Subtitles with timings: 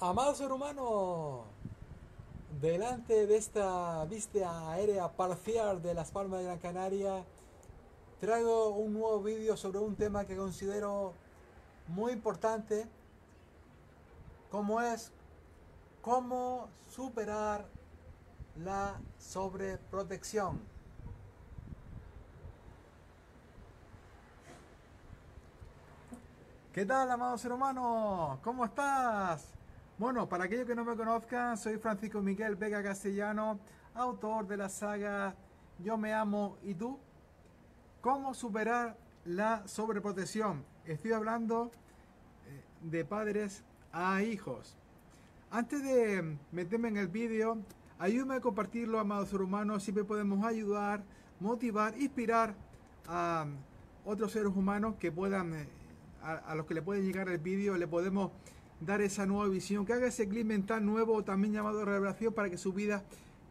[0.00, 1.44] Amado ser humano,
[2.60, 7.24] delante de esta vista aérea parcial de las Palmas de Gran Canaria,
[8.20, 11.14] traigo un nuevo vídeo sobre un tema que considero
[11.86, 12.88] muy importante,
[14.50, 15.12] como es
[16.02, 17.64] cómo superar
[18.56, 20.60] la sobreprotección.
[26.72, 28.40] ¿Qué tal, amado ser humano?
[28.42, 29.54] ¿Cómo estás?
[29.96, 33.60] Bueno, para aquellos que no me conozcan, soy Francisco Miguel Vega Castellano,
[33.94, 35.36] autor de la saga
[35.78, 36.98] Yo me amo y tú.
[38.00, 40.64] ¿Cómo superar la sobreprotección?
[40.84, 41.70] Estoy hablando
[42.48, 43.62] eh, de padres
[43.92, 44.76] a hijos.
[45.52, 47.58] Antes de meterme en el vídeo,
[48.00, 49.84] ayúdame a compartirlo, amados seres humanos.
[49.84, 51.04] Siempre podemos ayudar,
[51.38, 52.56] motivar, inspirar
[53.06, 53.46] a
[54.04, 55.68] otros seres humanos que puedan, eh,
[56.20, 58.32] a, los que le pueden llegar el vídeo, le podemos
[58.84, 62.58] dar esa nueva visión, que haga ese clip mental nuevo, también llamado revelación, para que
[62.58, 63.02] su vida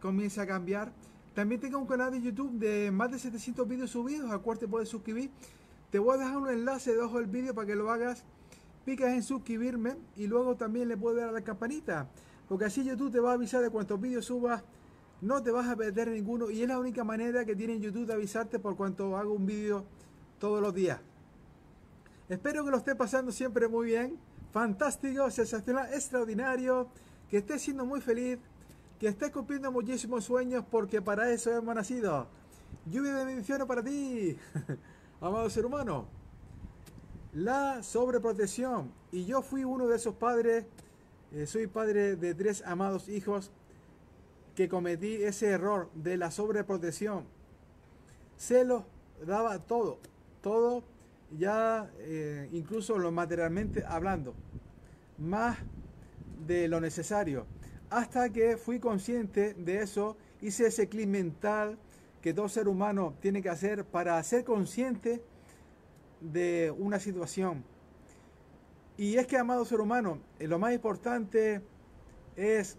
[0.02, 0.92] comience a cambiar.
[1.34, 4.68] También tengo un canal de YouTube de más de 700 vídeos subidos, al cual te
[4.68, 5.32] puedes suscribir.
[5.90, 8.24] Te voy a dejar un enlace debajo del vídeo para que lo hagas.
[8.86, 12.10] Picas en suscribirme y luego también le puedes dar a la campanita.
[12.48, 14.64] Porque así YouTube te va a avisar de cuántos vídeos subas.
[15.22, 16.52] No te vas a perder ninguno.
[16.52, 19.86] Y es la única manera que tiene YouTube de avisarte por cuanto hago un vídeo
[20.38, 21.00] todos los días.
[22.30, 24.20] Espero que lo estés pasando siempre muy bien
[24.54, 26.88] fantástico, sensacional, extraordinario,
[27.30, 28.38] que estés siendo muy feliz,
[29.00, 32.28] que estés cumpliendo muchísimos sueños porque para eso hemos nacido.
[32.86, 34.38] Lluvia de bendiciones para ti,
[35.22, 36.06] amado ser humano.
[37.34, 38.92] La sobreprotección.
[39.12, 40.66] Y yo fui uno de esos padres,
[41.32, 43.52] eh, soy padre de tres amados hijos,
[44.56, 47.26] que cometí ese error de la sobreprotección.
[48.38, 48.86] Se lo
[49.26, 49.98] daba todo,
[50.42, 50.84] todo
[51.38, 54.34] ya eh, incluso lo materialmente hablando,
[55.18, 55.58] más
[56.46, 57.46] de lo necesario.
[57.90, 61.78] Hasta que fui consciente de eso, hice ese clic mental
[62.22, 65.22] que todo ser humano tiene que hacer para ser consciente
[66.22, 67.64] de una situación.
[68.98, 71.62] Y es que, amado ser humano, eh, lo más importante
[72.36, 72.78] es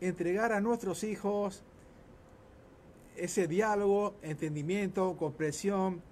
[0.00, 1.62] entregar a nuestros hijos
[3.16, 6.02] ese diálogo, entendimiento, comprensión,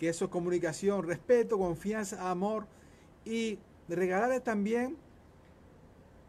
[0.00, 2.64] que eso es comunicación, respeto, confianza, amor
[3.26, 4.96] y regalarles también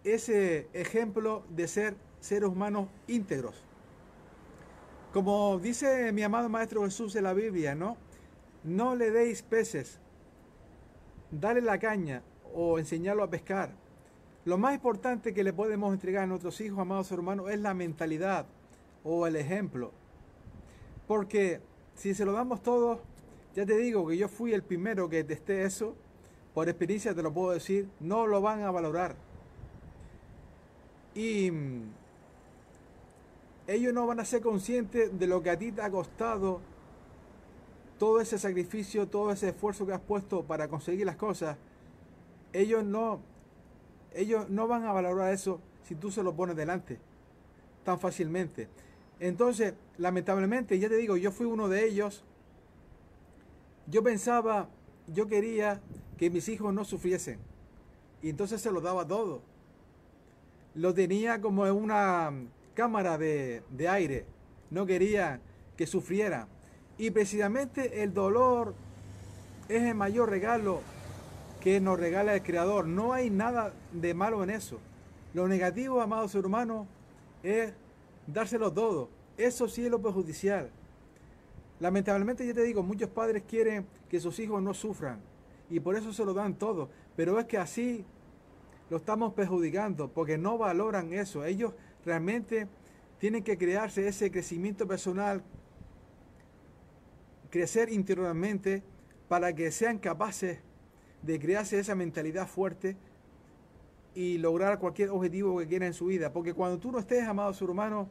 [0.04, 3.56] ese ejemplo de ser seres humanos íntegros.
[5.14, 7.96] Como dice mi amado Maestro Jesús en la Biblia, ¿no?
[8.66, 10.00] No le deis peces,
[11.32, 13.72] dale la caña o enseñarlo a pescar.
[14.44, 18.48] Lo más importante que le podemos entregar a nuestros hijos, amados hermanos, es la mentalidad
[19.06, 19.94] o el ejemplo.
[21.08, 21.62] Porque
[21.96, 23.00] si se lo damos todos,
[23.56, 25.96] ya te digo que yo fui el primero que testé eso.
[26.54, 27.90] Por experiencia te lo puedo decir.
[28.00, 29.16] No lo van a valorar.
[31.14, 31.82] Y mm,
[33.68, 36.62] ellos no van a ser conscientes de lo que a ti te ha costado
[38.00, 41.58] todo ese sacrificio, todo ese esfuerzo que has puesto para conseguir las cosas.
[42.54, 43.20] Ellos no,
[44.14, 47.00] ellos no van a valorar eso si tú se lo pones delante
[47.84, 48.68] tan fácilmente.
[49.20, 52.24] Entonces, lamentablemente, ya te digo, yo fui uno de ellos
[53.92, 54.70] yo pensaba,
[55.08, 55.82] yo quería
[56.18, 57.40] que mis hijos no sufriesen.
[58.22, 59.42] Y entonces se lo daba todo.
[60.76, 62.32] Lo tenía como en una
[62.74, 64.26] cámara de, aire.
[64.70, 65.42] No quería
[65.76, 66.48] que sufriera.
[66.98, 68.74] Y precisamente el dolor
[69.68, 70.82] es el mayor regalo
[71.60, 72.88] que nos regala el Creador.
[72.88, 74.80] No hay nada de malo en eso.
[75.34, 76.88] Lo negativo, amado ser humano,
[77.44, 77.74] es
[78.26, 79.10] dárselo todo.
[79.38, 80.70] Eso sí es lo perjudicial.
[81.82, 85.20] Lamentablemente, ya te digo, muchos padres quieren que sus hijos no sufran
[85.68, 86.92] y por eso se lo dan todo.
[87.16, 88.06] Pero es que así
[88.92, 91.44] lo estamos perjudicando porque no valoran eso.
[91.44, 91.74] Ellos
[92.06, 92.68] realmente
[93.18, 95.42] tienen que crearse ese crecimiento personal,
[97.50, 98.84] crecer interiormente
[99.28, 100.60] para que sean capaces
[101.24, 102.96] de crearse esa mentalidad fuerte
[104.14, 106.32] y lograr cualquier objetivo que quieran en su vida.
[106.32, 108.08] Porque cuando tú no estés, amado ser humano,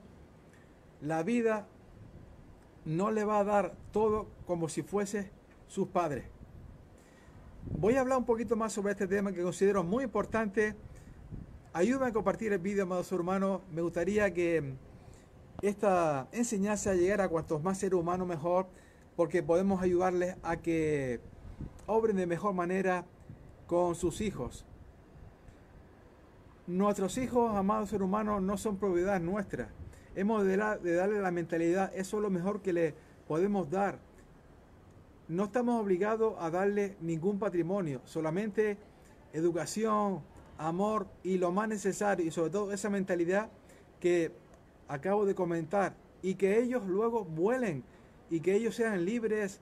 [1.01, 1.69] la vida
[2.91, 5.31] no le va a dar todo como si fuese
[5.69, 6.25] sus padres.
[7.79, 10.75] Voy a hablar un poquito más sobre este tema que considero muy importante.
[11.73, 13.61] Ayúdame a compartir el vídeo, amados hermanos.
[13.71, 14.75] Me gustaría que
[15.63, 18.67] esta enseñanza llegara a cuantos más seres humanos mejor,
[19.15, 21.21] porque podemos ayudarles a que
[21.87, 23.05] obren de mejor manera
[23.69, 24.65] con sus hijos.
[26.67, 29.69] Nuestros hijos, amados seres humanos, no son propiedad nuestra
[30.17, 32.95] Hemos de, darle la mentalidad, eso es lo mejor que le
[33.29, 33.99] podemos dar.
[35.29, 38.77] No estamos obligados a darle ningún patrimonio, solamente
[39.33, 40.23] educación,
[40.59, 43.49] amor y lo más necesario y sobre todo esa mentalidad
[44.01, 44.33] que
[44.89, 47.85] acabo de comentar y que ellos luego vuelen
[48.29, 49.61] y que ellos sean libres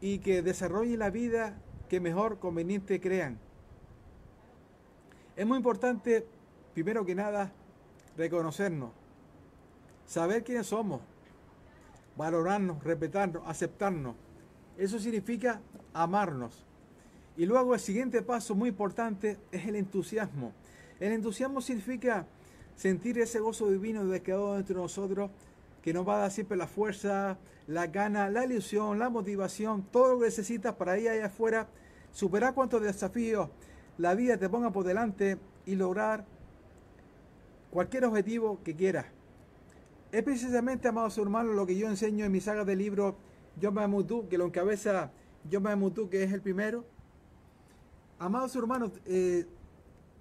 [0.00, 1.58] y que desarrollen la vida
[1.88, 3.38] que mejor conveniente crean.
[5.36, 6.26] Es muy importante,
[6.74, 7.52] primero que nada,
[8.16, 8.90] reconocernos,
[10.06, 11.00] saber quiénes somos,
[12.16, 14.16] valorarnos, respetarnos, aceptarnos.
[14.76, 15.60] Eso significa
[15.92, 16.64] amarnos.
[17.36, 20.52] Y luego el siguiente paso muy importante es el entusiasmo.
[20.98, 22.26] El entusiasmo significa
[22.76, 25.30] sentir ese gozo divino de quedado entre nosotros
[25.82, 30.14] que nos va a dar siempre la fuerza, la gana, la ilusión, la motivación, todo
[30.14, 31.68] lo que necesitas para ir allá afuera,
[32.12, 33.48] superar cuantos desafíos
[34.00, 35.36] la vida te ponga por delante
[35.66, 36.24] y lograr
[37.70, 39.06] cualquier objetivo que quieras.
[40.12, 43.14] Es precisamente, amados hermanos, lo que yo enseño en mi saga de libros
[43.60, 43.72] Yo
[44.06, 45.12] tú, que lo encabeza
[45.48, 45.60] Yo
[45.92, 46.84] tú, que es el primero.
[48.18, 49.46] Amados hermanos, eh,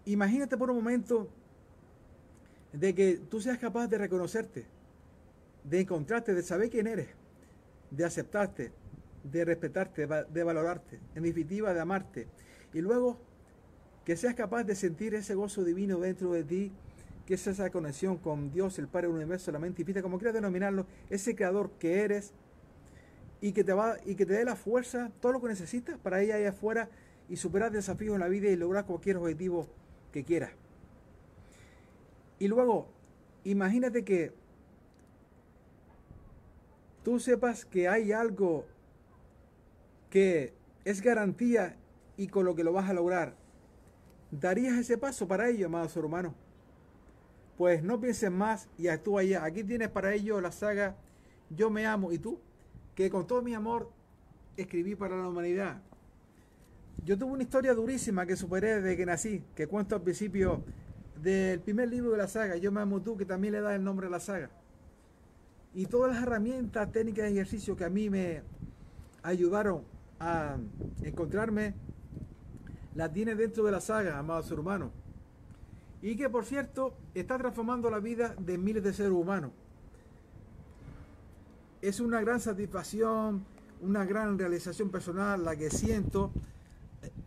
[0.06, 1.28] imagínate por un momento
[2.72, 4.80] de que tú seas capaz de reconocerte
[5.64, 7.08] de encontrarte, de saber quién eres,
[7.92, 8.72] de aceptarte,
[9.24, 12.28] de respetarte, de valorarte, en definitiva de amarte.
[12.74, 13.20] Y luego
[14.06, 16.72] que seas capaz de sentir ese gozo divino dentro de ti,
[17.30, 20.34] que es esa conexión con Dios, el Padre del universo, la mente infinita, como quieras
[20.34, 22.34] denominarlo, ese creador que eres
[23.40, 26.24] y que te va y que te dé la fuerza, todo lo que necesitas para
[26.24, 26.90] ir allá afuera
[27.30, 29.68] y superar desafíos en la vida y lograr cualquier objetivo
[30.12, 30.54] que quieras.
[32.40, 32.88] Y luego,
[33.44, 34.34] imagínate que
[37.04, 38.66] tú sepas que hay algo
[40.10, 41.78] que es garantía
[42.18, 43.36] y con lo que lo vas a lograr,
[44.32, 46.34] ¿darías ese paso para ello, amados hermanos?
[47.60, 49.44] Pues no pienses más y actúa ya.
[49.44, 50.96] Aquí tienes para ello la saga
[51.50, 52.40] Yo me amo y tú,
[52.96, 53.92] que con todo mi amor
[54.56, 55.82] escribí para la humanidad.
[57.04, 60.64] Yo tuve una historia durísima que superé desde que nací, que cuento al principio
[61.22, 63.84] del primer libro de la saga, Yo me amo tú, que también le da el
[63.84, 64.50] nombre a la saga.
[65.74, 68.42] Y todas las herramientas, técnicas y ejercicios que a mí me
[69.22, 69.84] ayudaron
[70.18, 70.56] a
[71.04, 71.74] encontrarme,
[72.96, 74.92] las tiene dentro de la saga, amados hermanos.
[76.02, 79.52] Y que por cierto está transformando la vida de miles de seres humanos.
[81.82, 83.46] Es una gran satisfacción,
[83.82, 86.32] una gran realización personal la que siento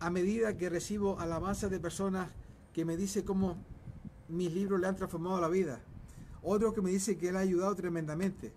[0.01, 2.29] a medida que recibo alabanzas de personas
[2.73, 3.57] que me dicen cómo
[4.29, 5.81] mis libros le han transformado la vida.
[6.43, 8.53] Otro que me dice que él ha ayudado tremendamente.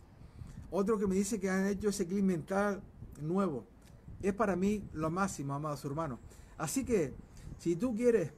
[0.71, 2.81] Otro que me dice que han hecho ese clic mental
[3.21, 3.65] nuevo.
[4.21, 6.19] Es para mí lo máximo, amados hermanos.
[6.57, 7.13] Así que,
[7.59, 8.31] si tú quieres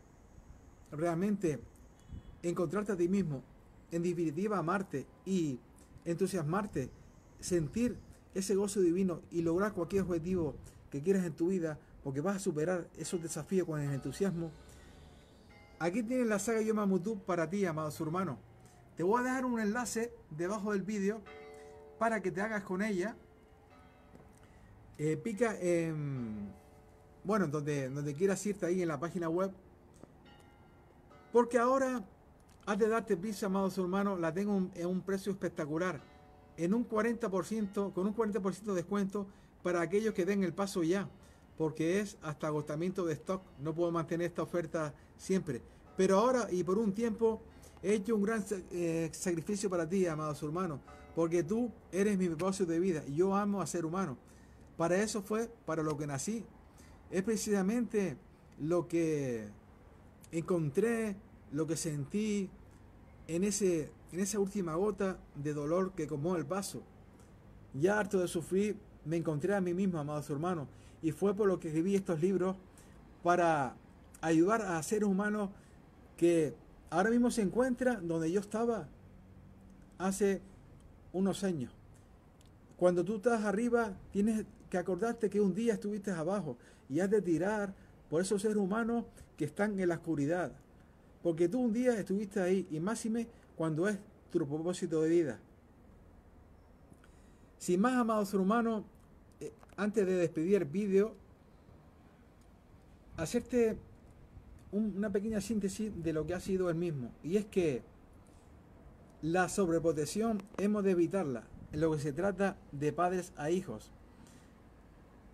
[0.92, 1.60] realmente
[2.44, 3.44] encontrarte a ti mismo,
[3.92, 5.60] en definitiva amarte y
[6.06, 6.90] entusiasmarte,
[7.40, 7.98] sentir
[8.34, 10.56] ese gozo divino y lograr cualquier objetivo
[10.92, 14.52] que quieras en tu vida, porque vas a superar esos desafíos con el entusiasmo.
[15.80, 18.38] Aquí tienes la saga Yoma Mutu para ti, amados hermanos.
[18.96, 21.22] Te voy a dejar un enlace debajo del vídeo
[22.00, 23.16] para que te hagas con ella.
[24.98, 26.52] Eh, pica en,
[27.24, 29.52] bueno, donde, donde quieras irte ahí en la página web.
[31.32, 32.04] Porque ahora,
[32.66, 36.02] has de darte prisa, amados hermanos, la tengo en un precio espectacular.
[36.58, 39.28] En un 40%, con un 40% de descuento
[39.64, 41.10] para aquellos que den el paso ya.
[41.58, 43.42] Porque es hasta agotamiento de stock.
[43.60, 45.62] No puedo mantener esta oferta siempre.
[45.96, 47.42] Pero ahora y por un tiempo
[47.84, 50.80] He hecho un gran eh, sacrificio para ti, amados hermanos,
[51.16, 54.18] porque tú eres mi propósito de vida y yo amo a ser humano.
[54.78, 56.44] Para eso fue para lo que nací.
[57.12, 58.18] Es precisamente
[58.60, 59.48] lo que
[60.32, 61.16] encontré,
[61.52, 62.50] lo que sentí
[63.28, 66.82] en, ese, en esa última gota de dolor que comó el paso.
[67.74, 70.68] Ya harto de sufrir, me encontré a mí mismo, amados hermanos,
[71.02, 72.56] y fue por lo que escribí estos libros
[73.24, 73.76] para
[74.22, 75.50] ayudar a seres humanos
[76.16, 76.56] que
[76.90, 78.88] ahora mismo se encuentra donde yo estaba
[79.98, 80.42] hace
[81.14, 81.72] unos años.
[82.78, 86.58] Cuando tú estás arriba, tienes que acordarte que un día estuviste abajo
[86.90, 87.74] y has de tirar
[88.10, 90.52] por esos seres humanos que están en la oscuridad.
[91.24, 93.98] Porque tú un día estuviste ahí y máxime cuando es
[94.32, 95.40] tu propósito de vida.
[97.58, 98.84] Sin más, amados hermanos,
[99.40, 101.16] eh, antes de despedir el vídeo,
[103.18, 103.78] hacerte
[104.72, 107.12] una pequeña síntesis de lo que ha sido el mismo.
[107.24, 107.82] Y es que
[109.22, 113.92] la sobreprotección hemos de evitarla en lo que se trata de padres a hijos.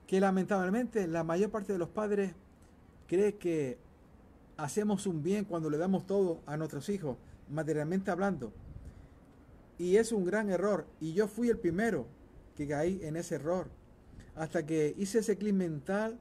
[0.07, 2.33] Que lamentablemente la mayor parte de los padres
[3.07, 3.77] cree que
[4.57, 7.17] hacemos un bien cuando le damos todo a nuestros hijos,
[7.49, 8.51] materialmente hablando.
[9.77, 10.85] Y es un gran error.
[10.99, 12.05] Y yo fui el primero
[12.55, 13.67] que caí en ese error.
[14.35, 16.19] Hasta que hice ese clic mental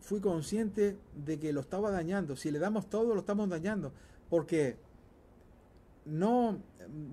[0.00, 2.36] fui consciente de que lo estaba dañando.
[2.36, 3.92] Si le damos todo, lo estamos dañando.
[4.28, 4.76] Porque
[6.04, 6.58] no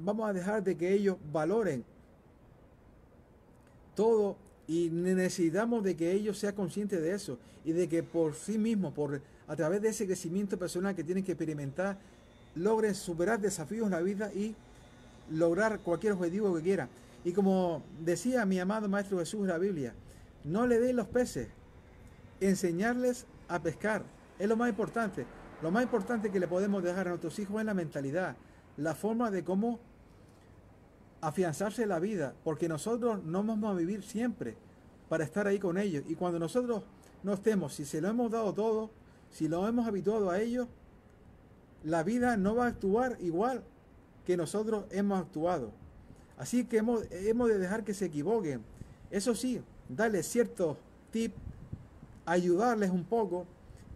[0.01, 1.85] vamos a dejar de que ellos valoren
[3.95, 4.37] todo
[4.69, 8.93] y necesitamos de que ellos sean conscientes de eso y de que por sí mismos,
[8.93, 11.97] por, a través de ese crecimiento personal que tienen que experimentar,
[12.53, 14.55] logren superar desafíos en la vida y
[15.31, 16.87] lograr cualquier objetivo que quieran.
[17.25, 19.95] Y como decía mi amado Maestro Jesús en la Biblia,
[20.43, 21.47] no le den los peces,
[22.39, 24.03] enseñarles a pescar.
[24.37, 25.25] Es lo más importante.
[25.63, 28.35] Lo más importante que le podemos dejar a nuestros hijos es la mentalidad,
[28.77, 29.79] la forma de cómo
[31.21, 34.55] afianzarse la vida, porque nosotros no vamos a vivir siempre
[35.09, 36.03] para estar ahí con ellos.
[36.07, 36.83] Y cuando nosotros
[37.23, 38.91] no estemos, si se lo hemos dado todo,
[39.29, 40.67] si lo hemos habituado a ellos,
[41.83, 43.63] la vida no va a actuar igual
[44.25, 45.71] que nosotros hemos actuado.
[46.37, 48.63] Así que hemos, hemos de dejar que se equivoquen.
[49.11, 50.77] Eso sí, darles ciertos
[51.11, 51.35] tips,
[52.25, 53.45] ayudarles un poco,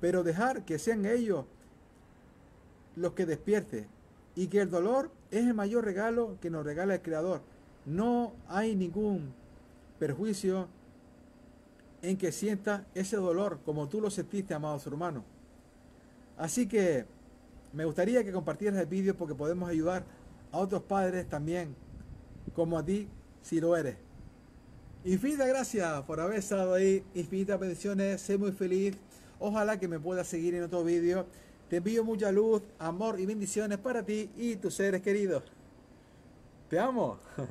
[0.01, 1.46] pero dejar que sean ellos
[2.96, 3.88] los que despierten.
[4.36, 7.42] Y que el dolor es el mayor regalo que nos regala el Creador.
[7.86, 9.34] No hay ningún
[10.00, 10.68] perjuicio
[12.02, 15.24] en que sienta ese dolor como tú lo sentiste, amados hermanos.
[16.38, 17.06] Así que
[17.74, 20.04] me gustaría que compartieras el vídeo porque podemos ayudar
[20.52, 21.75] a otros padres también,
[22.54, 23.08] como a ti,
[23.42, 23.96] si lo eres.
[25.06, 28.96] Infinita gracias por haber estado ahí, infinitas bendiciones, sé muy feliz.
[29.40, 31.25] Ojalá que me puedas seguir en otro vídeo.
[31.74, 35.42] Te envío mucha luz, amor y bendiciones para ti y tus seres queridos.
[36.70, 37.18] Te amo.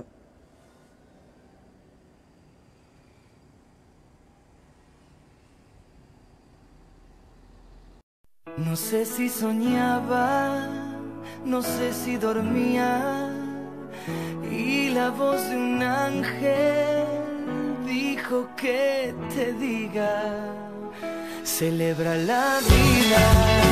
[8.59, 10.69] No sé si soñaba,
[11.45, 13.29] no sé si dormía
[14.49, 17.07] y la voz de un ángel
[17.85, 20.55] dijo que te diga,
[21.43, 23.72] celebra la vida.